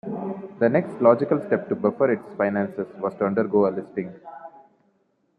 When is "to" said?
1.69-1.75, 3.19-3.25